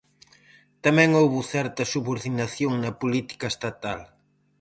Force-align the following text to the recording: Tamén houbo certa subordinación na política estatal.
Tamén 0.85 1.09
houbo 1.19 1.39
certa 1.53 1.83
subordinación 1.93 2.71
na 2.83 2.91
política 3.01 3.45
estatal. 3.53 3.99